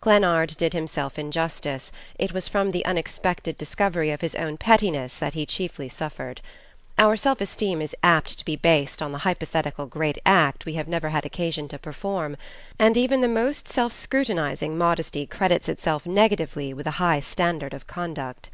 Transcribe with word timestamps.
Glennard 0.00 0.56
did 0.58 0.74
himself 0.74 1.18
injustice, 1.18 1.90
it 2.16 2.32
was 2.32 2.46
from 2.46 2.70
the 2.70 2.84
unexpected 2.84 3.58
discovery 3.58 4.12
of 4.12 4.20
his 4.20 4.36
own 4.36 4.56
pettiness 4.56 5.16
that 5.16 5.34
he 5.34 5.44
chiefly 5.44 5.88
suffered. 5.88 6.40
Our 6.98 7.16
self 7.16 7.40
esteem 7.40 7.82
is 7.82 7.92
apt 8.00 8.38
to 8.38 8.44
be 8.44 8.54
based 8.54 9.02
on 9.02 9.10
the 9.10 9.18
hypothetical 9.26 9.86
great 9.86 10.18
act 10.24 10.66
we 10.66 10.74
have 10.74 10.86
never 10.86 11.08
had 11.08 11.26
occasion 11.26 11.66
to 11.66 11.80
perform; 11.80 12.36
and 12.78 12.96
even 12.96 13.22
the 13.22 13.26
most 13.26 13.66
self 13.66 13.92
scrutinizing 13.92 14.78
modesty 14.78 15.26
credits 15.26 15.68
itself 15.68 16.06
negatively 16.06 16.72
with 16.72 16.86
a 16.86 16.92
high 17.02 17.18
standard 17.18 17.74
of 17.74 17.88
conduct. 17.88 18.50